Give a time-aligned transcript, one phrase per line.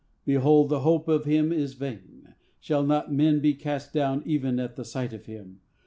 [0.25, 2.33] "Behold, the hope of him is vain.
[2.59, 5.61] Shall not men be cast down even at the sight of him?